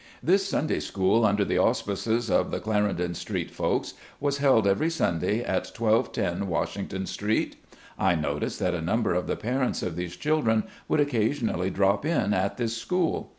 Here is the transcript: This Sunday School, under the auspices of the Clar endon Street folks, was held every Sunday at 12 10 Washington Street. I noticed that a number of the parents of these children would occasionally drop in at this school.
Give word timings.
This 0.23 0.43
Sunday 0.47 0.79
School, 0.79 1.23
under 1.23 1.45
the 1.45 1.59
auspices 1.59 2.31
of 2.31 2.49
the 2.49 2.59
Clar 2.59 2.89
endon 2.91 3.15
Street 3.15 3.51
folks, 3.51 3.93
was 4.19 4.39
held 4.39 4.65
every 4.65 4.89
Sunday 4.89 5.43
at 5.43 5.71
12 5.75 6.11
10 6.11 6.47
Washington 6.47 7.05
Street. 7.05 7.55
I 7.99 8.15
noticed 8.15 8.57
that 8.61 8.73
a 8.73 8.81
number 8.81 9.13
of 9.13 9.27
the 9.27 9.35
parents 9.35 9.83
of 9.83 9.95
these 9.95 10.15
children 10.17 10.63
would 10.87 11.01
occasionally 11.01 11.69
drop 11.69 12.03
in 12.03 12.33
at 12.33 12.57
this 12.57 12.75
school. 12.75 13.29